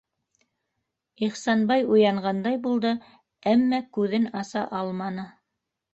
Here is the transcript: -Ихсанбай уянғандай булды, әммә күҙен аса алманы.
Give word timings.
-Ихсанбай 1.27 1.85
уянғандай 1.95 2.57
булды, 2.65 2.95
әммә 3.55 3.83
күҙен 3.99 4.29
аса 4.45 4.65
алманы. 4.81 5.27